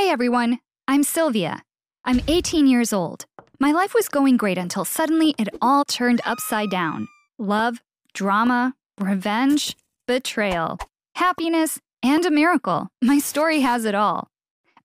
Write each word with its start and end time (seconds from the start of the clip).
Hey 0.00 0.08
everyone, 0.08 0.60
I'm 0.88 1.02
Sylvia. 1.02 1.62
I'm 2.06 2.22
18 2.26 2.66
years 2.66 2.90
old. 2.90 3.26
My 3.58 3.70
life 3.70 3.92
was 3.92 4.08
going 4.08 4.38
great 4.38 4.56
until 4.56 4.86
suddenly 4.86 5.34
it 5.38 5.50
all 5.60 5.84
turned 5.84 6.22
upside 6.24 6.70
down 6.70 7.06
love, 7.38 7.82
drama, 8.14 8.74
revenge, 8.98 9.76
betrayal, 10.06 10.78
happiness, 11.16 11.78
and 12.02 12.24
a 12.24 12.30
miracle. 12.30 12.88
My 13.02 13.18
story 13.18 13.60
has 13.60 13.84
it 13.84 13.94
all. 13.94 14.28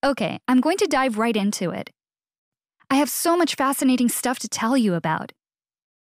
Okay, 0.03 0.37
I'm 0.49 0.59
going 0.59 0.77
to 0.79 0.85
dive 0.85 1.17
right 1.17 1.37
into 1.37 1.69
it. 1.69 1.91
I 2.89 2.95
have 2.95 3.09
so 3.09 3.37
much 3.37 3.55
fascinating 3.55 4.09
stuff 4.09 4.37
to 4.39 4.49
tell 4.49 4.75
you 4.75 4.95
about. 4.95 5.31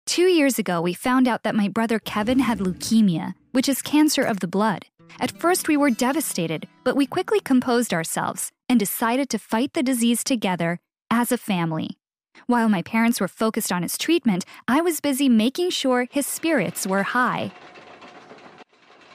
Two 0.06 0.28
years 0.28 0.58
ago, 0.58 0.80
we 0.80 0.94
found 0.94 1.28
out 1.28 1.42
that 1.42 1.54
my 1.54 1.68
brother 1.68 1.98
Kevin 1.98 2.38
had 2.38 2.60
leukemia, 2.60 3.34
which 3.52 3.68
is 3.68 3.82
cancer 3.82 4.22
of 4.22 4.40
the 4.40 4.48
blood. 4.48 4.86
At 5.20 5.38
first, 5.38 5.68
we 5.68 5.77
were 5.77 5.91
devastated, 5.91 6.66
but 6.84 6.96
we 6.96 7.06
quickly 7.06 7.41
composed 7.41 7.93
ourselves 7.93 8.52
and 8.68 8.79
decided 8.79 9.29
to 9.30 9.38
fight 9.38 9.73
the 9.73 9.82
disease 9.82 10.23
together 10.25 10.78
as 11.10 11.33
a 11.33 11.38
family. 11.38 11.98
While 12.47 12.69
my 12.69 12.83
parents 12.83 13.20
were 13.20 13.28
focused 13.28 13.73
on 13.73 13.83
his 13.83 13.97
treatment, 13.97 14.45
I 14.69 14.80
was 14.80 15.00
busy 15.00 15.28
making 15.28 15.70
sure 15.70 16.06
his 16.11 16.27
spirits 16.27 16.87
were 16.87 17.02
high. 17.02 17.52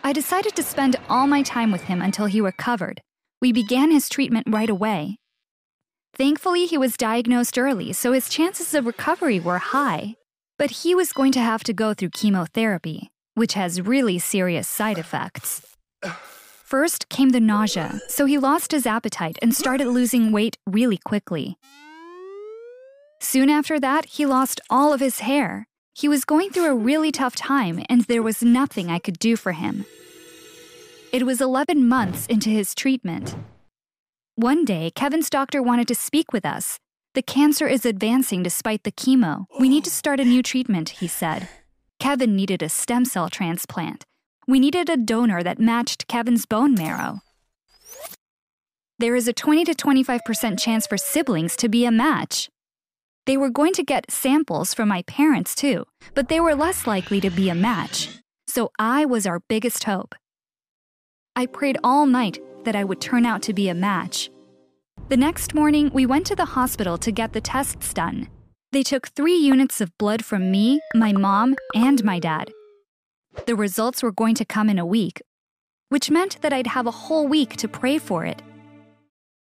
I 0.04 0.14
decided 0.14 0.56
to 0.56 0.64
spend 0.64 0.96
all 1.08 1.28
my 1.28 1.44
time 1.44 1.72
with 1.72 1.84
him 1.84 2.02
until 2.02 2.26
he 2.26 2.42
recovered. 2.42 3.02
We 3.42 3.52
began 3.52 3.92
his 3.92 4.10
treatment 4.10 4.48
right 4.50 4.70
away. 4.70 5.18
Thankfully, 6.16 6.66
he 6.66 6.78
was 6.78 6.98
diagnosed 6.98 7.58
early, 7.58 7.94
so 7.94 8.12
his 8.12 8.28
chances 8.28 8.74
of 8.74 8.86
recovery 8.86 9.40
were 9.40 9.60
high. 9.60 10.16
But 10.58 10.72
he 10.72 10.94
was 10.94 11.14
going 11.14 11.32
to 11.34 11.40
have 11.40 11.64
to 11.64 11.74
go 11.74 11.94
through 11.94 12.10
chemotherapy, 12.10 13.12
which 13.36 13.54
has 13.54 13.82
really 13.82 14.20
serious 14.20 14.68
side 14.68 14.98
effects. 14.98 15.71
First 16.04 17.10
came 17.10 17.30
the 17.30 17.40
nausea, 17.40 18.00
so 18.08 18.26
he 18.26 18.38
lost 18.38 18.72
his 18.72 18.86
appetite 18.86 19.38
and 19.42 19.54
started 19.54 19.88
losing 19.88 20.32
weight 20.32 20.58
really 20.66 20.98
quickly. 20.98 21.58
Soon 23.20 23.50
after 23.50 23.80
that, 23.80 24.06
he 24.06 24.26
lost 24.26 24.62
all 24.70 24.94
of 24.94 25.00
his 25.00 25.20
hair. 25.20 25.68
He 25.94 26.08
was 26.08 26.26
going 26.26 26.50
through 26.50 26.72
a 26.72 26.76
really 26.76 27.12
tough 27.12 27.36
time, 27.36 27.84
and 27.90 28.02
there 28.06 28.24
was 28.24 28.42
nothing 28.42 28.90
I 28.90 29.00
could 29.00 29.20
do 29.20 29.36
for 29.36 29.52
him. 29.52 29.86
It 31.12 31.26
was 31.26 31.42
11 31.42 31.88
months 31.88 32.26
into 32.28 32.50
his 32.50 32.74
treatment. 32.74 33.36
One 34.36 34.64
day, 34.64 34.92
Kevin's 34.96 35.30
doctor 35.30 35.62
wanted 35.62 35.88
to 35.90 35.96
speak 35.96 36.32
with 36.32 36.46
us. 36.46 36.80
The 37.14 37.22
cancer 37.22 37.68
is 37.68 37.86
advancing 37.86 38.42
despite 38.42 38.84
the 38.84 38.92
chemo. 38.94 39.46
We 39.60 39.68
need 39.68 39.84
to 39.84 39.92
start 39.92 40.22
a 40.22 40.26
new 40.26 40.42
treatment, 40.42 40.90
he 41.02 41.08
said. 41.08 41.50
Kevin 42.00 42.36
needed 42.36 42.64
a 42.64 42.70
stem 42.70 43.04
cell 43.04 43.30
transplant. 43.30 44.06
We 44.52 44.60
needed 44.60 44.90
a 44.90 44.98
donor 44.98 45.44
that 45.44 45.60
matched 45.62 46.10
Kevin's 46.10 46.46
bone 46.46 46.76
marrow. 46.76 47.22
There 49.00 49.16
is 49.16 49.30
a 49.30 49.32
20 49.32 49.64
to 49.64 49.74
25% 49.74 50.60
chance 50.60 50.86
for 50.86 50.98
siblings 50.98 51.56
to 51.56 51.70
be 51.70 51.86
a 51.86 51.90
match. 51.90 52.50
They 53.26 53.38
were 53.38 53.50
going 53.50 53.72
to 53.72 53.82
get 53.82 54.12
samples 54.12 54.74
from 54.74 54.90
my 54.90 55.04
parents 55.04 55.56
too, 55.56 55.86
but 56.16 56.28
they 56.28 56.42
were 56.42 56.54
less 56.54 56.86
likely 56.86 57.22
to 57.22 57.30
be 57.30 57.48
a 57.48 57.56
match. 57.56 58.10
So 58.46 58.72
I 58.78 59.06
was 59.06 59.26
our 59.26 59.40
biggest 59.40 59.86
hope. 59.86 60.16
I 61.34 61.46
prayed 61.46 61.78
all 61.82 62.06
night 62.06 62.40
that 62.66 62.76
I 62.76 62.84
would 62.84 63.00
turn 63.00 63.26
out 63.26 63.42
to 63.44 63.54
be 63.54 63.70
a 63.70 63.74
match. 63.74 64.30
The 65.08 65.16
next 65.16 65.54
morning, 65.54 65.92
we 65.94 66.06
went 66.06 66.28
to 66.28 66.36
the 66.36 66.52
hospital 66.58 66.98
to 66.98 67.12
get 67.14 67.32
the 67.32 67.40
tests 67.40 67.94
done. 67.94 68.28
They 68.74 68.84
took 68.84 69.08
three 69.08 69.38
units 69.38 69.80
of 69.80 69.98
blood 69.98 70.26
from 70.26 70.52
me, 70.52 70.82
my 70.94 71.14
mom, 71.14 71.56
and 71.74 72.04
my 72.04 72.20
dad. 72.20 72.52
The 73.46 73.56
results 73.56 74.04
were 74.04 74.12
going 74.12 74.36
to 74.36 74.46
come 74.46 74.70
in 74.70 74.80
a 74.80 74.86
week, 74.86 75.22
which 75.90 76.12
meant 76.12 76.42
that 76.42 76.54
I'd 76.54 76.68
have 76.68 76.88
a 76.88 76.92
whole 76.92 77.28
week 77.28 77.56
to 77.58 77.68
pray 77.68 77.98
for 77.98 78.26
it. 78.26 78.42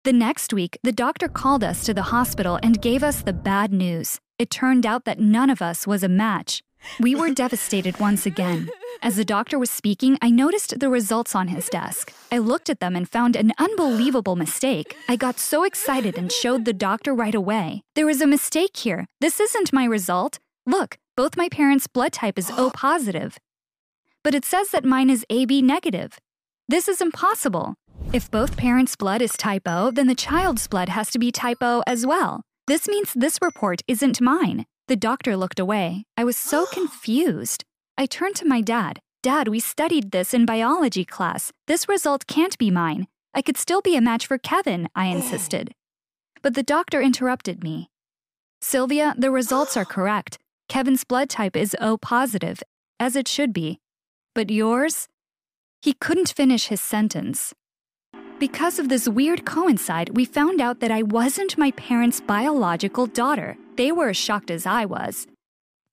The 0.05 0.13
next 0.13 0.53
week, 0.53 0.79
the 0.83 0.93
doctor 0.93 1.29
called 1.29 1.63
us 1.63 1.85
to 1.85 1.95
the 1.95 2.03
hospital 2.03 2.59
and 2.63 2.83
gave 2.83 3.03
us 3.03 3.23
the 3.23 3.33
bad 3.33 3.73
news. 3.73 4.19
It 4.39 4.51
turned 4.51 4.85
out 4.85 5.05
that 5.05 5.21
none 5.21 5.51
of 5.51 5.63
us 5.63 5.87
was 5.87 6.03
a 6.03 6.09
match. 6.09 6.63
We 6.99 7.15
were 7.15 7.31
devastated 7.35 8.01
once 8.01 8.27
again. 8.27 8.69
As 9.01 9.17
the 9.17 9.25
doctor 9.25 9.59
was 9.59 9.71
speaking, 9.71 10.19
I 10.21 10.31
noticed 10.31 10.79
the 10.81 10.89
results 10.89 11.35
on 11.35 11.49
his 11.49 11.69
desk. 11.69 12.13
I 12.31 12.39
looked 12.39 12.71
at 12.71 12.81
them 12.81 12.97
and 12.97 13.09
found 13.09 13.37
an 13.37 13.53
unbelievable 13.59 14.37
mistake. 14.37 14.97
I 15.09 15.17
got 15.17 15.39
so 15.39 15.65
excited 15.65 16.17
and 16.17 16.33
showed 16.33 16.65
the 16.65 16.73
doctor 16.73 17.15
right 17.15 17.35
away. 17.35 17.83
There 17.95 18.09
is 18.09 18.21
a 18.21 18.27
mistake 18.27 18.77
here. 18.77 19.07
This 19.21 19.39
isn't 19.39 19.73
my 19.73 19.85
result. 19.85 20.39
Look, 20.67 20.99
both 21.17 21.37
my 21.37 21.49
parents' 21.49 21.87
blood 21.87 22.13
type 22.13 22.39
is 22.39 22.51
O 22.57 22.71
positive. 22.71 23.39
But 24.25 24.35
it 24.35 24.45
says 24.45 24.71
that 24.71 24.85
mine 24.85 25.11
is 25.11 25.27
AB 25.31 25.63
negative. 25.63 26.19
This 26.69 26.89
is 26.89 27.01
impossible. 27.01 27.75
If 28.13 28.31
both 28.31 28.57
parents' 28.57 28.97
blood 28.97 29.21
is 29.21 29.37
type 29.37 29.63
O, 29.67 29.91
then 29.91 30.07
the 30.07 30.15
child's 30.15 30.67
blood 30.67 30.89
has 30.89 31.11
to 31.11 31.19
be 31.19 31.33
type 31.33 31.59
O 31.61 31.83
as 31.87 32.07
well. 32.07 32.43
This 32.67 32.87
means 32.87 33.13
this 33.15 33.39
report 33.43 33.83
isn't 33.89 34.21
mine. 34.21 34.65
The 34.87 34.97
doctor 34.97 35.37
looked 35.37 35.59
away. 35.59 36.05
I 36.17 36.25
was 36.25 36.37
so 36.37 36.67
confused. 36.73 37.65
I 37.99 38.07
turned 38.07 38.37
to 38.37 38.47
my 38.47 38.61
dad. 38.61 39.01
Dad, 39.23 39.49
we 39.49 39.61
studied 39.61 40.11
this 40.11 40.33
in 40.35 40.47
biology 40.47 41.05
class. 41.05 41.53
This 41.67 41.89
result 41.89 42.27
can't 42.27 42.57
be 42.59 42.71
mine. 42.71 43.07
I 43.35 43.43
could 43.43 43.57
still 43.57 43.81
be 43.81 43.97
a 43.97 44.01
match 44.01 44.27
for 44.27 44.39
Kevin, 44.39 44.89
I 44.95 45.07
insisted. 45.17 45.75
But 46.43 46.55
the 46.55 46.63
doctor 46.63 47.03
interrupted 47.03 47.63
me. 47.65 47.91
Sylvia, 48.61 49.15
the 49.19 49.31
results 49.31 49.77
are 49.77 49.85
correct. 49.85 50.39
Kevin's 50.69 51.05
blood 51.05 51.29
type 51.29 51.57
is 51.57 51.77
O 51.81 51.99
positive, 51.99 52.63
as 53.01 53.17
it 53.17 53.27
should 53.27 53.53
be. 53.53 53.81
But 54.35 54.51
yours? 54.51 55.09
He 55.83 55.93
couldn't 55.93 56.33
finish 56.35 56.69
his 56.69 56.81
sentence. 56.81 57.53
Because 58.39 58.79
of 58.79 58.89
this 58.89 59.09
weird 59.09 59.45
coincide, 59.45 60.17
we 60.17 60.25
found 60.25 60.61
out 60.61 60.81
that 60.81 60.91
I 60.91 61.03
wasn't 61.03 61.59
my 61.59 61.71
parents' 61.73 62.21
biological 62.21 63.07
daughter. 63.07 63.57
They 63.77 63.93
were 63.93 64.09
as 64.09 64.17
shocked 64.17 64.51
as 64.51 64.65
I 64.65 64.87
was. 64.87 65.27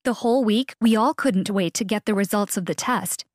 The 0.06 0.14
whole 0.14 0.46
week, 0.46 0.74
we 0.80 0.96
all 0.96 1.14
couldn't 1.14 1.50
wait 1.50 1.74
to 1.76 1.84
get 1.84 2.06
the 2.06 2.16
results 2.16 2.56
of 2.56 2.66
the 2.66 2.74
test, 2.74 3.26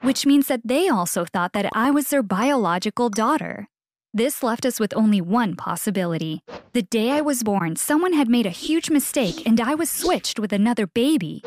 which 0.00 0.24
means 0.24 0.46
that 0.46 0.62
they 0.64 0.88
also 0.88 1.26
thought 1.26 1.52
that 1.52 1.70
I 1.74 1.90
was 1.90 2.08
their 2.08 2.22
biological 2.22 3.10
daughter. 3.10 3.68
This 4.14 4.42
left 4.42 4.64
us 4.64 4.80
with 4.80 4.96
only 4.96 5.20
one 5.20 5.54
possibility. 5.54 6.40
The 6.72 6.82
day 6.82 7.10
I 7.10 7.20
was 7.20 7.42
born, 7.42 7.76
someone 7.76 8.14
had 8.14 8.28
made 8.28 8.46
a 8.46 8.50
huge 8.50 8.88
mistake 8.88 9.46
and 9.46 9.60
I 9.60 9.74
was 9.74 9.90
switched 9.90 10.40
with 10.40 10.54
another 10.54 10.86
baby. 10.86 11.42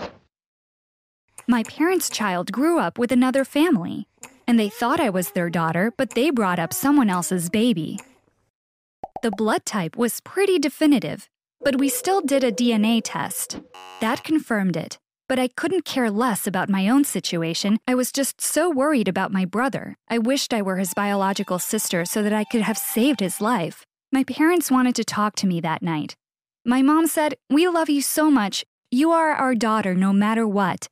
My 1.47 1.63
parents' 1.63 2.09
child 2.09 2.51
grew 2.51 2.79
up 2.79 2.97
with 2.97 3.11
another 3.11 3.43
family 3.43 4.07
and 4.47 4.59
they 4.59 4.69
thought 4.69 4.99
I 4.99 5.09
was 5.09 5.31
their 5.31 5.49
daughter, 5.49 5.93
but 5.97 6.11
they 6.11 6.29
brought 6.29 6.59
up 6.59 6.73
someone 6.73 7.09
else's 7.09 7.49
baby. 7.49 7.99
The 9.23 9.31
blood 9.31 9.65
type 9.65 9.95
was 9.95 10.19
pretty 10.19 10.59
definitive, 10.59 11.29
but 11.61 11.77
we 11.77 11.89
still 11.89 12.21
did 12.21 12.43
a 12.43 12.51
DNA 12.51 13.01
test. 13.03 13.61
That 14.01 14.23
confirmed 14.23 14.75
it. 14.75 14.97
But 15.29 15.39
I 15.39 15.47
couldn't 15.47 15.85
care 15.85 16.11
less 16.11 16.45
about 16.45 16.69
my 16.69 16.89
own 16.89 17.05
situation. 17.05 17.79
I 17.87 17.95
was 17.95 18.11
just 18.11 18.41
so 18.41 18.69
worried 18.69 19.07
about 19.07 19.31
my 19.31 19.45
brother. 19.45 19.95
I 20.09 20.17
wished 20.17 20.53
I 20.53 20.61
were 20.61 20.75
his 20.75 20.93
biological 20.93 21.57
sister 21.57 22.03
so 22.03 22.21
that 22.21 22.33
I 22.33 22.43
could 22.43 22.63
have 22.63 22.77
saved 22.77 23.21
his 23.21 23.39
life. 23.39 23.85
My 24.11 24.25
parents 24.25 24.69
wanted 24.69 24.95
to 24.95 25.05
talk 25.05 25.35
to 25.37 25.47
me 25.47 25.61
that 25.61 25.81
night. 25.81 26.17
My 26.65 26.81
mom 26.81 27.07
said, 27.07 27.35
We 27.49 27.69
love 27.69 27.89
you 27.89 28.01
so 28.01 28.29
much. 28.29 28.65
You 28.91 29.11
are 29.11 29.31
our 29.31 29.55
daughter 29.55 29.95
no 29.95 30.11
matter 30.11 30.45
what. 30.45 30.89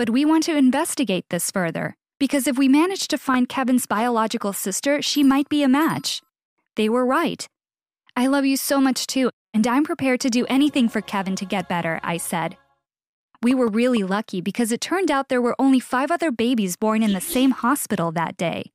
But 0.00 0.08
we 0.08 0.24
want 0.24 0.44
to 0.44 0.56
investigate 0.56 1.26
this 1.28 1.50
further 1.50 1.94
because 2.18 2.46
if 2.46 2.56
we 2.56 2.68
manage 2.68 3.06
to 3.08 3.18
find 3.18 3.46
Kevin's 3.46 3.84
biological 3.84 4.54
sister, 4.54 5.02
she 5.02 5.22
might 5.22 5.46
be 5.50 5.62
a 5.62 5.68
match. 5.68 6.22
They 6.76 6.88
were 6.88 7.04
right. 7.04 7.46
I 8.16 8.26
love 8.26 8.46
you 8.46 8.56
so 8.56 8.80
much 8.80 9.06
too, 9.06 9.28
and 9.52 9.66
I'm 9.66 9.84
prepared 9.84 10.20
to 10.20 10.30
do 10.30 10.46
anything 10.48 10.88
for 10.88 11.02
Kevin 11.02 11.36
to 11.36 11.44
get 11.44 11.68
better, 11.68 12.00
I 12.02 12.16
said. 12.16 12.56
We 13.42 13.54
were 13.54 13.68
really 13.68 14.02
lucky 14.02 14.40
because 14.40 14.72
it 14.72 14.80
turned 14.80 15.10
out 15.10 15.28
there 15.28 15.42
were 15.42 15.54
only 15.58 15.80
five 15.80 16.10
other 16.10 16.30
babies 16.30 16.76
born 16.76 17.02
in 17.02 17.12
the 17.12 17.20
same 17.20 17.50
hospital 17.50 18.10
that 18.12 18.38
day. 18.38 18.72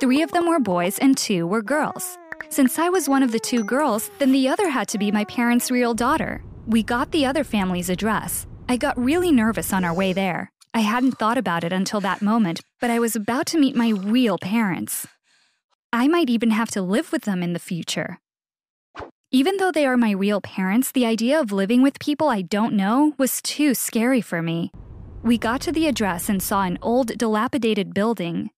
Three 0.00 0.22
of 0.22 0.30
them 0.30 0.46
were 0.46 0.60
boys 0.60 0.96
and 1.00 1.18
two 1.18 1.44
were 1.44 1.60
girls. 1.60 2.16
Since 2.50 2.78
I 2.78 2.88
was 2.88 3.08
one 3.08 3.24
of 3.24 3.32
the 3.32 3.40
two 3.40 3.64
girls, 3.64 4.12
then 4.20 4.30
the 4.30 4.48
other 4.48 4.68
had 4.68 4.86
to 4.90 4.98
be 4.98 5.10
my 5.10 5.24
parents' 5.24 5.72
real 5.72 5.92
daughter. 5.92 6.40
We 6.68 6.84
got 6.84 7.10
the 7.10 7.26
other 7.26 7.42
family's 7.42 7.90
address. 7.90 8.46
I 8.68 8.76
got 8.76 8.96
really 8.96 9.32
nervous 9.32 9.72
on 9.72 9.82
our 9.82 9.92
way 9.92 10.12
there. 10.12 10.52
I 10.74 10.80
hadn't 10.80 11.18
thought 11.18 11.38
about 11.38 11.64
it 11.64 11.72
until 11.72 12.00
that 12.00 12.22
moment, 12.22 12.60
but 12.80 12.90
I 12.90 12.98
was 12.98 13.16
about 13.16 13.46
to 13.46 13.58
meet 13.58 13.74
my 13.74 13.90
real 13.90 14.38
parents. 14.38 15.06
I 15.92 16.08
might 16.08 16.28
even 16.28 16.50
have 16.50 16.70
to 16.72 16.82
live 16.82 17.12
with 17.12 17.22
them 17.22 17.42
in 17.42 17.54
the 17.54 17.58
future. 17.58 18.18
Even 19.30 19.56
though 19.58 19.72
they 19.72 19.86
are 19.86 19.96
my 19.96 20.10
real 20.10 20.40
parents, 20.40 20.90
the 20.90 21.04
idea 21.04 21.40
of 21.40 21.52
living 21.52 21.82
with 21.82 21.98
people 21.98 22.28
I 22.28 22.42
don't 22.42 22.74
know 22.74 23.14
was 23.18 23.42
too 23.42 23.74
scary 23.74 24.20
for 24.20 24.40
me. 24.42 24.72
We 25.22 25.36
got 25.36 25.60
to 25.62 25.72
the 25.72 25.86
address 25.86 26.28
and 26.28 26.42
saw 26.42 26.62
an 26.62 26.78
old, 26.80 27.18
dilapidated 27.18 27.92
building. 27.92 28.50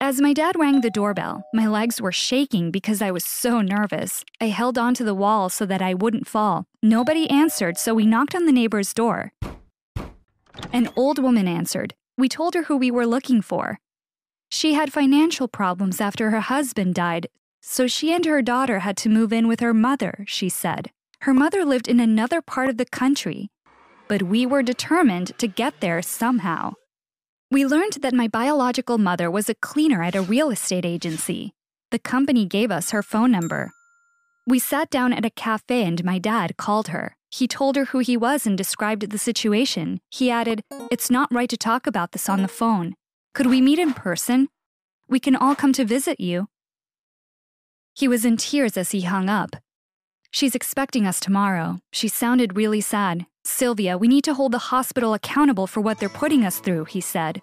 As 0.00 0.20
my 0.20 0.32
dad 0.32 0.56
rang 0.58 0.80
the 0.80 0.90
doorbell, 0.90 1.44
my 1.54 1.66
legs 1.66 2.00
were 2.00 2.10
shaking 2.10 2.70
because 2.70 3.00
I 3.00 3.10
was 3.10 3.24
so 3.24 3.60
nervous. 3.60 4.24
I 4.40 4.46
held 4.46 4.76
onto 4.76 5.04
the 5.04 5.14
wall 5.14 5.48
so 5.48 5.64
that 5.66 5.80
I 5.80 5.94
wouldn't 5.94 6.26
fall. 6.26 6.64
Nobody 6.82 7.30
answered, 7.30 7.78
so 7.78 7.94
we 7.94 8.06
knocked 8.06 8.34
on 8.34 8.46
the 8.46 8.52
neighbor's 8.52 8.92
door. 8.92 9.32
An 10.72 10.88
old 10.96 11.18
woman 11.18 11.48
answered. 11.48 11.94
We 12.16 12.28
told 12.28 12.54
her 12.54 12.64
who 12.64 12.76
we 12.76 12.90
were 12.90 13.06
looking 13.06 13.42
for. 13.42 13.78
She 14.50 14.74
had 14.74 14.92
financial 14.92 15.48
problems 15.48 16.00
after 16.00 16.30
her 16.30 16.40
husband 16.40 16.94
died, 16.94 17.28
so 17.62 17.86
she 17.86 18.12
and 18.12 18.24
her 18.26 18.42
daughter 18.42 18.80
had 18.80 18.96
to 18.98 19.08
move 19.08 19.32
in 19.32 19.48
with 19.48 19.60
her 19.60 19.72
mother, 19.72 20.24
she 20.26 20.48
said. 20.48 20.90
Her 21.20 21.32
mother 21.32 21.64
lived 21.64 21.88
in 21.88 22.00
another 22.00 22.42
part 22.42 22.68
of 22.68 22.76
the 22.76 22.84
country, 22.84 23.48
but 24.08 24.24
we 24.24 24.44
were 24.44 24.62
determined 24.62 25.38
to 25.38 25.46
get 25.46 25.80
there 25.80 26.02
somehow. 26.02 26.72
We 27.50 27.64
learned 27.64 27.98
that 28.02 28.14
my 28.14 28.28
biological 28.28 28.98
mother 28.98 29.30
was 29.30 29.48
a 29.48 29.54
cleaner 29.54 30.02
at 30.02 30.14
a 30.14 30.22
real 30.22 30.50
estate 30.50 30.84
agency. 30.84 31.54
The 31.90 31.98
company 31.98 32.44
gave 32.46 32.70
us 32.70 32.90
her 32.90 33.02
phone 33.02 33.30
number. 33.30 33.70
We 34.46 34.58
sat 34.58 34.90
down 34.90 35.12
at 35.12 35.24
a 35.24 35.30
cafe 35.30 35.84
and 35.84 36.02
my 36.04 36.18
dad 36.18 36.56
called 36.56 36.88
her. 36.88 37.16
He 37.32 37.48
told 37.48 37.76
her 37.76 37.86
who 37.86 38.00
he 38.00 38.16
was 38.16 38.46
and 38.46 38.58
described 38.58 39.08
the 39.08 39.18
situation. 39.18 40.00
He 40.10 40.30
added, 40.30 40.60
It's 40.90 41.10
not 41.10 41.32
right 41.32 41.48
to 41.48 41.56
talk 41.56 41.86
about 41.86 42.12
this 42.12 42.28
on 42.28 42.42
the 42.42 42.48
phone. 42.48 42.94
Could 43.32 43.46
we 43.46 43.62
meet 43.62 43.78
in 43.78 43.94
person? 43.94 44.48
We 45.08 45.18
can 45.18 45.34
all 45.34 45.54
come 45.54 45.72
to 45.72 45.84
visit 45.86 46.20
you. 46.20 46.48
He 47.94 48.06
was 48.06 48.26
in 48.26 48.36
tears 48.36 48.76
as 48.76 48.90
he 48.90 49.02
hung 49.02 49.30
up. 49.30 49.56
She's 50.30 50.54
expecting 50.54 51.06
us 51.06 51.20
tomorrow. 51.20 51.80
She 51.90 52.06
sounded 52.08 52.54
really 52.54 52.82
sad. 52.82 53.24
Sylvia, 53.44 53.96
we 53.96 54.08
need 54.08 54.24
to 54.24 54.34
hold 54.34 54.52
the 54.52 54.68
hospital 54.70 55.14
accountable 55.14 55.66
for 55.66 55.80
what 55.80 55.98
they're 55.98 56.08
putting 56.10 56.44
us 56.44 56.58
through, 56.58 56.84
he 56.84 57.00
said. 57.00 57.40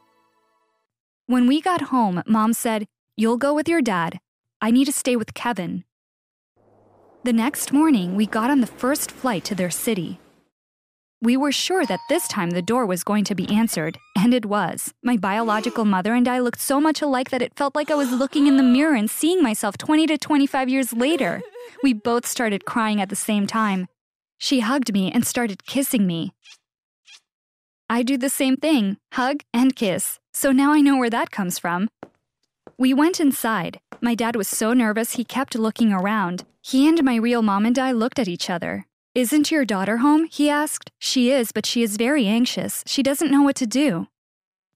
When 1.25 1.47
we 1.47 1.61
got 1.61 1.89
home, 1.93 2.21
Mom 2.27 2.53
said, 2.53 2.87
You'll 3.17 3.37
go 3.37 3.55
with 3.55 3.67
your 3.67 3.81
dad. 3.81 4.19
I 4.61 4.69
need 4.69 4.85
to 4.85 4.93
stay 4.93 5.15
with 5.15 5.33
Kevin. 5.33 5.83
The 7.25 7.33
next 7.33 7.73
morning, 7.73 8.15
we 8.15 8.25
got 8.25 8.49
on 8.49 8.61
the 8.61 8.65
first 8.65 9.11
flight 9.11 9.43
to 9.43 9.53
their 9.53 9.69
city. 9.69 10.21
We 11.21 11.35
were 11.35 11.51
sure 11.51 11.85
that 11.85 11.99
this 12.07 12.29
time 12.29 12.51
the 12.51 12.61
door 12.61 12.85
was 12.85 13.03
going 13.03 13.25
to 13.25 13.35
be 13.35 13.49
answered, 13.49 13.97
and 14.17 14.33
it 14.33 14.45
was. 14.45 14.93
My 15.03 15.17
biological 15.17 15.83
mother 15.83 16.13
and 16.13 16.29
I 16.29 16.39
looked 16.39 16.61
so 16.61 16.79
much 16.79 17.01
alike 17.01 17.29
that 17.31 17.41
it 17.41 17.57
felt 17.57 17.75
like 17.75 17.91
I 17.91 17.95
was 17.95 18.13
looking 18.13 18.47
in 18.47 18.55
the 18.55 18.63
mirror 18.63 18.95
and 18.95 19.11
seeing 19.11 19.43
myself 19.43 19.77
20 19.77 20.07
to 20.07 20.17
25 20.17 20.69
years 20.69 20.93
later. 20.93 21.41
We 21.83 21.91
both 21.91 22.25
started 22.25 22.63
crying 22.63 23.01
at 23.01 23.09
the 23.09 23.17
same 23.17 23.47
time. 23.47 23.89
She 24.37 24.61
hugged 24.61 24.93
me 24.93 25.11
and 25.11 25.27
started 25.27 25.65
kissing 25.65 26.07
me. 26.07 26.31
I 27.89 28.01
do 28.01 28.17
the 28.17 28.29
same 28.29 28.55
thing 28.55 28.95
hug 29.11 29.41
and 29.53 29.75
kiss, 29.75 30.19
so 30.33 30.53
now 30.53 30.71
I 30.71 30.79
know 30.79 30.95
where 30.95 31.09
that 31.09 31.31
comes 31.31 31.59
from. 31.59 31.89
We 32.77 32.93
went 32.93 33.19
inside. 33.19 33.81
My 34.01 34.15
dad 34.15 34.35
was 34.35 34.47
so 34.47 34.73
nervous 34.73 35.13
he 35.13 35.25
kept 35.25 35.55
looking 35.55 35.91
around. 35.91 36.45
He 36.61 36.87
and 36.87 37.03
my 37.03 37.15
real 37.15 37.41
mom 37.41 37.65
and 37.65 37.77
I 37.77 37.91
looked 37.91 38.19
at 38.19 38.29
each 38.29 38.49
other. 38.49 38.85
Isn't 39.13 39.51
your 39.51 39.65
daughter 39.65 39.97
home? 39.97 40.27
he 40.31 40.49
asked. 40.49 40.91
She 40.99 41.31
is, 41.31 41.51
but 41.51 41.65
she 41.65 41.83
is 41.83 41.97
very 41.97 42.25
anxious. 42.25 42.83
She 42.85 43.03
doesn't 43.03 43.31
know 43.31 43.41
what 43.41 43.57
to 43.57 43.67
do. 43.67 44.07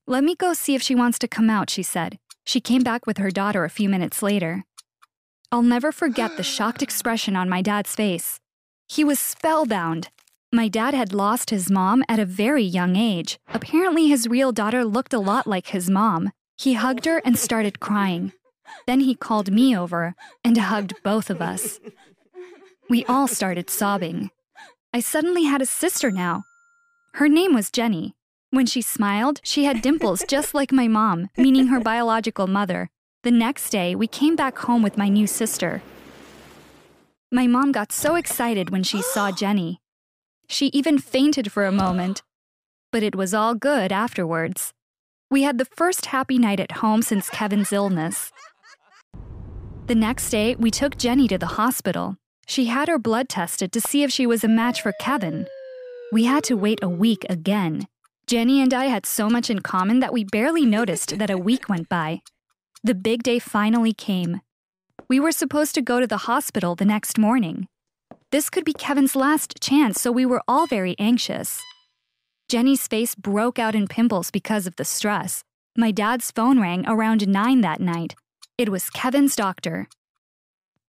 Let 0.05 0.23
me 0.23 0.35
go 0.35 0.53
see 0.53 0.75
if 0.75 0.81
she 0.81 0.95
wants 0.95 1.17
to 1.19 1.29
come 1.29 1.49
out, 1.49 1.69
she 1.69 1.83
said. 1.83 2.19
She 2.45 2.59
came 2.59 2.83
back 2.83 3.07
with 3.07 3.17
her 3.19 3.31
daughter 3.31 3.63
a 3.63 3.69
few 3.69 3.87
minutes 3.87 4.21
later. 4.21 4.65
I'll 5.51 5.61
never 5.61 5.93
forget 5.93 6.35
the 6.35 6.43
shocked 6.43 6.81
expression 6.83 7.37
on 7.37 7.47
my 7.47 7.61
dad's 7.61 7.95
face. 7.95 8.39
He 8.87 9.05
was 9.05 9.19
spellbound. 9.19 10.09
My 10.51 10.67
dad 10.67 10.93
had 10.93 11.13
lost 11.13 11.49
his 11.49 11.71
mom 11.71 12.03
at 12.09 12.19
a 12.19 12.25
very 12.25 12.63
young 12.63 12.97
age. 12.97 13.39
Apparently, 13.53 14.07
his 14.07 14.27
real 14.27 14.51
daughter 14.51 14.83
looked 14.83 15.13
a 15.13 15.19
lot 15.19 15.47
like 15.47 15.67
his 15.67 15.89
mom. 15.89 16.31
He 16.57 16.73
hugged 16.73 17.05
her 17.05 17.21
and 17.23 17.37
started 17.37 17.79
crying. 17.79 18.33
Then 18.85 19.01
he 19.01 19.15
called 19.15 19.51
me 19.51 19.75
over 19.77 20.15
and 20.43 20.57
hugged 20.57 20.93
both 21.03 21.29
of 21.29 21.41
us. 21.41 21.79
We 22.89 23.05
all 23.05 23.27
started 23.27 23.69
sobbing. 23.69 24.29
I 24.93 24.99
suddenly 24.99 25.43
had 25.43 25.61
a 25.61 25.65
sister 25.65 26.11
now. 26.11 26.43
Her 27.15 27.27
name 27.27 27.53
was 27.53 27.71
Jenny. 27.71 28.15
When 28.49 28.65
she 28.65 28.81
smiled, 28.81 29.39
she 29.43 29.63
had 29.63 29.81
dimples 29.81 30.23
just 30.29 30.53
like 30.53 30.71
my 30.71 30.87
mom, 30.87 31.29
meaning 31.37 31.67
her 31.67 31.79
biological 31.79 32.47
mother. 32.47 32.89
The 33.23 33.31
next 33.31 33.69
day, 33.69 33.95
we 33.95 34.07
came 34.07 34.35
back 34.35 34.57
home 34.59 34.83
with 34.83 34.97
my 34.97 35.07
new 35.07 35.27
sister. 35.27 35.81
My 37.31 37.47
mom 37.47 37.71
got 37.71 37.91
so 37.91 38.15
excited 38.15 38.69
when 38.69 38.83
she 38.83 39.01
saw 39.01 39.31
Jenny. 39.41 39.81
She 40.47 40.67
even 40.67 40.99
fainted 40.99 41.51
for 41.51 41.65
a 41.65 41.71
moment. 41.71 42.21
But 42.91 43.01
it 43.01 43.15
was 43.15 43.33
all 43.33 43.55
good 43.55 43.91
afterwards. 43.91 44.73
We 45.31 45.41
had 45.41 45.57
the 45.57 45.65
first 45.65 46.07
happy 46.07 46.37
night 46.37 46.59
at 46.59 46.73
home 46.83 47.01
since 47.01 47.29
Kevin's 47.29 47.73
illness. 47.73 48.31
The 49.85 49.95
next 49.95 50.29
day, 50.29 50.55
we 50.55 50.71
took 50.71 50.97
Jenny 50.97 51.27
to 51.27 51.37
the 51.37 51.57
hospital. 51.59 52.15
She 52.47 52.65
had 52.65 52.87
her 52.87 52.97
blood 52.97 53.27
tested 53.27 53.73
to 53.73 53.81
see 53.81 54.03
if 54.03 54.11
she 54.11 54.25
was 54.25 54.41
a 54.43 54.47
match 54.47 54.81
for 54.81 54.93
Kevin. 54.93 55.45
We 56.13 56.23
had 56.23 56.45
to 56.45 56.55
wait 56.55 56.79
a 56.81 56.87
week 56.87 57.25
again. 57.29 57.87
Jenny 58.25 58.61
and 58.61 58.73
I 58.73 58.85
had 58.85 59.05
so 59.05 59.29
much 59.29 59.49
in 59.49 59.59
common 59.59 59.99
that 59.99 60.13
we 60.13 60.23
barely 60.23 60.65
noticed 60.65 61.17
that 61.17 61.29
a 61.29 61.37
week 61.37 61.67
went 61.67 61.89
by. 61.89 62.21
The 62.81 62.95
big 62.95 63.23
day 63.23 63.39
finally 63.39 63.91
came. 63.91 64.39
We 65.09 65.19
were 65.19 65.33
supposed 65.33 65.75
to 65.75 65.81
go 65.81 65.99
to 65.99 66.07
the 66.07 66.29
hospital 66.29 66.75
the 66.75 66.85
next 66.85 67.17
morning. 67.17 67.67
This 68.31 68.49
could 68.49 68.63
be 68.63 68.73
Kevin's 68.73 69.17
last 69.17 69.59
chance, 69.59 69.99
so 69.99 70.13
we 70.13 70.25
were 70.25 70.41
all 70.47 70.65
very 70.65 70.95
anxious. 70.97 71.61
Jenny's 72.47 72.87
face 72.87 73.15
broke 73.15 73.59
out 73.59 73.75
in 73.75 73.87
pimples 73.89 74.31
because 74.31 74.65
of 74.65 74.77
the 74.77 74.85
stress. 74.85 75.43
My 75.75 75.91
dad's 75.91 76.31
phone 76.31 76.61
rang 76.61 76.85
around 76.87 77.27
9 77.27 77.61
that 77.61 77.81
night. 77.81 78.15
It 78.55 78.69
was 78.69 78.91
Kevin's 78.91 79.35
doctor. 79.35 79.87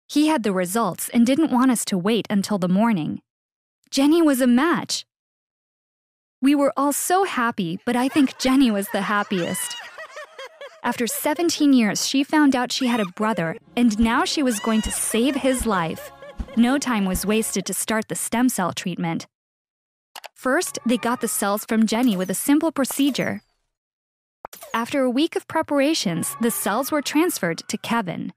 He 0.10 0.28
had 0.28 0.44
the 0.44 0.52
results 0.52 1.08
and 1.10 1.26
didn't 1.26 1.52
want 1.52 1.72
us 1.72 1.86
to 1.86 1.98
wait 1.98 2.28
until 2.30 2.58
the 2.58 2.68
morning. 2.68 3.22
Jenny 3.90 4.22
was 4.22 4.42
a 4.42 4.48
match. 4.48 5.06
We 6.42 6.56
were 6.56 6.74
all 6.76 6.92
so 6.92 7.24
happy, 7.24 7.80
but 7.86 7.96
I 7.96 8.10
think 8.10 8.38
Jenny 8.38 8.70
was 8.70 8.90
the 8.90 9.04
happiest. 9.04 9.78
After 10.84 11.08
17 11.08 11.72
years, 11.72 12.06
she 12.06 12.26
found 12.26 12.54
out 12.54 12.74
she 12.74 12.88
had 12.88 13.00
a 13.00 13.06
brother, 13.16 13.56
and 13.78 13.98
now 13.98 14.26
she 14.26 14.44
was 14.44 14.60
going 14.60 14.82
to 14.82 14.92
save 14.92 15.36
his 15.36 15.66
life. 15.66 16.12
No 16.58 16.78
time 16.78 17.06
was 17.06 17.26
wasted 17.26 17.66
to 17.68 17.74
start 17.74 18.10
the 18.10 18.16
stem 18.16 18.50
cell 18.50 18.74
treatment. 18.74 19.26
First, 20.34 20.80
they 20.86 20.98
got 20.98 21.22
the 21.22 21.30
cells 21.30 21.64
from 21.64 21.88
Jenny 21.88 22.18
with 22.18 22.30
a 22.30 22.36
simple 22.36 22.74
procedure. 22.74 23.42
After 24.74 25.04
a 25.04 25.10
week 25.10 25.36
of 25.36 25.48
preparations, 25.48 26.36
the 26.42 26.52
cells 26.52 26.92
were 26.92 27.02
transferred 27.02 27.60
to 27.68 27.78
Kevin. 27.78 28.34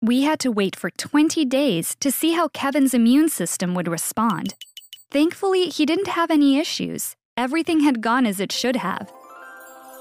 We 0.00 0.22
had 0.22 0.38
to 0.40 0.52
wait 0.52 0.76
for 0.76 0.90
20 0.90 1.44
days 1.44 1.96
to 2.00 2.10
see 2.10 2.32
how 2.32 2.48
Kevin's 2.48 2.94
immune 2.94 3.28
system 3.28 3.74
would 3.74 3.88
respond. 3.88 4.54
Thankfully, 5.10 5.70
he 5.70 5.84
didn't 5.84 6.08
have 6.08 6.30
any 6.30 6.58
issues. 6.58 7.16
Everything 7.36 7.80
had 7.80 8.00
gone 8.00 8.26
as 8.26 8.40
it 8.40 8.52
should 8.52 8.76
have. 8.76 9.10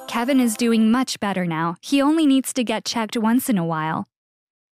Kevin 0.07 0.39
is 0.39 0.55
doing 0.55 0.91
much 0.91 1.19
better 1.19 1.45
now. 1.45 1.75
He 1.81 2.01
only 2.01 2.25
needs 2.25 2.53
to 2.53 2.63
get 2.63 2.85
checked 2.85 3.17
once 3.17 3.49
in 3.49 3.57
a 3.57 3.65
while. 3.65 4.07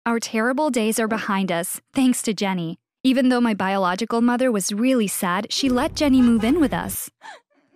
Our 0.06 0.18
terrible 0.18 0.70
days 0.70 0.98
are 0.98 1.08
behind 1.08 1.52
us, 1.52 1.80
thanks 1.92 2.22
to 2.22 2.34
Jenny. 2.34 2.78
Even 3.04 3.28
though 3.28 3.40
my 3.40 3.54
biological 3.54 4.20
mother 4.20 4.50
was 4.50 4.72
really 4.72 5.06
sad, 5.06 5.52
she 5.52 5.68
let 5.68 5.94
Jenny 5.94 6.20
move 6.20 6.44
in 6.44 6.60
with 6.60 6.74
us. 6.74 7.10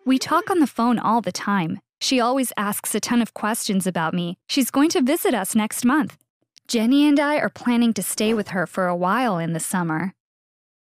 We 0.04 0.18
talk 0.18 0.50
on 0.50 0.60
the 0.60 0.66
phone 0.66 0.98
all 0.98 1.20
the 1.20 1.32
time. 1.32 1.80
She 2.04 2.20
always 2.20 2.52
asks 2.58 2.94
a 2.94 3.00
ton 3.00 3.22
of 3.22 3.32
questions 3.32 3.86
about 3.86 4.12
me. 4.12 4.36
She's 4.46 4.70
going 4.70 4.90
to 4.90 5.00
visit 5.00 5.32
us 5.32 5.54
next 5.54 5.86
month. 5.86 6.18
Jenny 6.68 7.08
and 7.08 7.18
I 7.18 7.36
are 7.36 7.48
planning 7.48 7.94
to 7.94 8.02
stay 8.02 8.34
with 8.34 8.48
her 8.48 8.66
for 8.66 8.86
a 8.86 8.94
while 8.94 9.38
in 9.38 9.54
the 9.54 9.58
summer. 9.58 10.12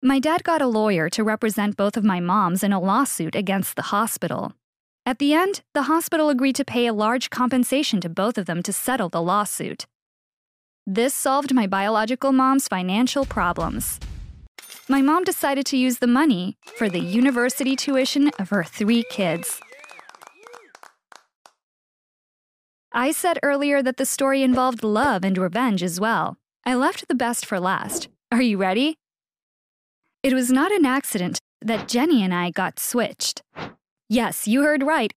My 0.01 0.19
dad 0.19 0.45
got 0.45 0.61
a 0.61 0.67
lawyer 0.67 1.09
to 1.09 1.25
represent 1.25 1.75
both 1.75 1.97
of 1.97 2.05
my 2.05 2.21
moms 2.21 2.63
in 2.63 2.71
a 2.71 2.79
lawsuit 2.79 3.35
against 3.35 3.75
the 3.75 3.89
hospital. 3.91 4.53
At 5.05 5.19
the 5.19 5.33
end, 5.33 5.63
the 5.73 5.89
hospital 5.91 6.29
agreed 6.29 6.55
to 6.55 6.63
pay 6.63 6.87
a 6.87 6.93
large 6.93 7.29
compensation 7.29 7.99
to 7.99 8.07
both 8.07 8.37
of 8.37 8.45
them 8.45 8.63
to 8.63 8.71
settle 8.71 9.09
the 9.09 9.21
lawsuit. 9.21 9.87
This 10.87 11.13
solved 11.13 11.53
my 11.53 11.67
biological 11.67 12.31
mom's 12.31 12.69
financial 12.69 13.25
problems. 13.25 13.99
My 14.87 15.01
mom 15.01 15.25
decided 15.25 15.65
to 15.65 15.77
use 15.77 15.99
the 15.99 16.07
money 16.07 16.55
for 16.77 16.87
the 16.87 17.01
university 17.01 17.75
tuition 17.75 18.31
of 18.39 18.47
her 18.51 18.63
three 18.63 19.03
kids. 19.09 19.59
I 22.93 23.11
said 23.11 23.39
earlier 23.41 23.81
that 23.81 23.95
the 23.95 24.05
story 24.05 24.43
involved 24.43 24.83
love 24.83 25.23
and 25.23 25.37
revenge 25.37 25.81
as 25.81 25.97
well. 25.97 26.37
I 26.65 26.75
left 26.75 27.07
the 27.07 27.15
best 27.15 27.45
for 27.45 27.57
last. 27.57 28.09
Are 28.33 28.41
you 28.41 28.57
ready? 28.57 28.97
It 30.23 30.33
was 30.33 30.51
not 30.51 30.73
an 30.73 30.85
accident 30.85 31.39
that 31.61 31.87
Jenny 31.87 32.21
and 32.21 32.33
I 32.33 32.51
got 32.51 32.79
switched. 32.79 33.41
Yes, 34.09 34.45
you 34.45 34.63
heard 34.63 34.83
right. 34.83 35.13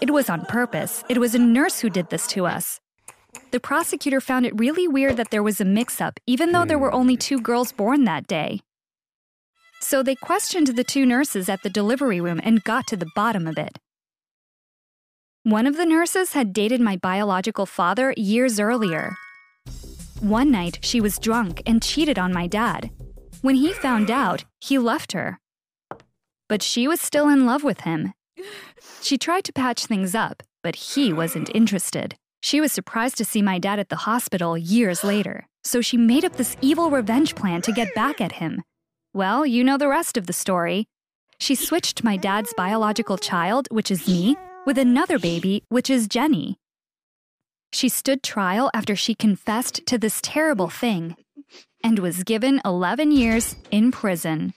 It 0.00 0.10
was 0.10 0.30
on 0.30 0.46
purpose. 0.46 1.02
It 1.08 1.18
was 1.18 1.34
a 1.34 1.40
nurse 1.40 1.80
who 1.80 1.90
did 1.90 2.10
this 2.10 2.28
to 2.28 2.46
us. 2.46 2.80
The 3.50 3.58
prosecutor 3.58 4.20
found 4.20 4.46
it 4.46 4.58
really 4.58 4.86
weird 4.86 5.16
that 5.16 5.30
there 5.30 5.42
was 5.42 5.60
a 5.60 5.64
mix 5.64 6.00
up, 6.00 6.20
even 6.28 6.52
though 6.52 6.64
there 6.64 6.78
were 6.78 6.92
only 6.92 7.16
two 7.16 7.40
girls 7.40 7.72
born 7.72 8.04
that 8.04 8.28
day. 8.28 8.60
So 9.80 10.02
they 10.02 10.14
questioned 10.14 10.68
the 10.68 10.84
two 10.84 11.04
nurses 11.04 11.48
at 11.48 11.62
the 11.64 11.70
delivery 11.70 12.20
room 12.20 12.40
and 12.44 12.62
got 12.62 12.86
to 12.86 12.96
the 12.96 13.10
bottom 13.16 13.48
of 13.48 13.58
it. 13.58 13.78
One 15.46 15.66
of 15.66 15.76
the 15.76 15.86
nurses 15.86 16.32
had 16.32 16.52
dated 16.52 16.80
my 16.80 16.96
biological 16.96 17.66
father 17.66 18.12
years 18.16 18.58
earlier. 18.58 19.16
One 20.20 20.50
night, 20.50 20.78
she 20.82 21.00
was 21.00 21.18
drunk 21.18 21.62
and 21.64 21.82
cheated 21.82 22.18
on 22.18 22.32
my 22.32 22.46
dad. 22.46 22.90
When 23.42 23.54
he 23.54 23.72
found 23.72 24.10
out, 24.10 24.44
he 24.60 24.78
left 24.78 25.12
her. 25.12 25.38
But 26.48 26.62
she 26.62 26.88
was 26.88 27.00
still 27.00 27.28
in 27.28 27.46
love 27.46 27.62
with 27.62 27.82
him 27.82 28.12
she 29.00 29.16
tried 29.18 29.44
to 29.44 29.52
patch 29.52 29.86
things 29.86 30.14
up, 30.14 30.42
but 30.62 30.76
he 30.76 31.12
wasn't 31.12 31.54
interested. 31.54 32.16
She 32.42 32.60
was 32.60 32.72
surprised 32.72 33.16
to 33.18 33.24
see 33.24 33.42
my 33.42 33.58
dad 33.58 33.78
at 33.78 33.88
the 33.88 33.96
hospital 33.96 34.56
years 34.56 35.02
later, 35.02 35.46
so 35.64 35.80
she 35.80 35.96
made 35.96 36.24
up 36.24 36.36
this 36.36 36.56
evil 36.60 36.90
revenge 36.90 37.34
plan 37.34 37.62
to 37.62 37.72
get 37.72 37.94
back 37.94 38.20
at 38.20 38.32
him. 38.32 38.62
Well, 39.12 39.46
you 39.46 39.64
know 39.64 39.78
the 39.78 39.88
rest 39.88 40.16
of 40.16 40.26
the 40.26 40.32
story. 40.32 40.86
She 41.38 41.54
switched 41.54 42.04
my 42.04 42.16
dad's 42.16 42.52
biological 42.56 43.18
child, 43.18 43.68
which 43.70 43.90
is 43.90 44.06
me, 44.06 44.36
with 44.66 44.76
another 44.76 45.18
baby, 45.18 45.62
which 45.68 45.88
is 45.88 46.08
Jenny. 46.08 46.58
She 47.72 47.88
stood 47.88 48.22
trial 48.22 48.70
after 48.74 48.96
she 48.96 49.14
confessed 49.14 49.86
to 49.86 49.96
this 49.96 50.20
terrible 50.22 50.68
thing 50.68 51.16
and 51.82 52.00
was 52.00 52.24
given 52.24 52.60
11 52.64 53.12
years 53.12 53.54
in 53.70 53.92
prison. 53.92 54.52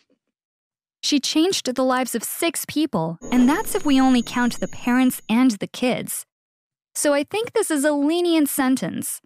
She 1.02 1.20
changed 1.20 1.74
the 1.74 1.84
lives 1.84 2.16
of 2.16 2.24
six 2.24 2.66
people, 2.68 3.20
and 3.32 3.48
that's 3.48 3.76
if 3.76 3.86
we 3.86 4.02
only 4.02 4.22
count 4.22 4.60
the 4.60 4.68
parents 4.68 5.22
and 5.30 5.52
the 5.52 5.68
kids. 5.68 6.26
So 6.96 7.14
I 7.14 7.24
think 7.24 7.54
this 7.54 7.72
is 7.72 7.86
a 7.86 7.94
lenient 7.94 8.50
sentence. 8.50 9.22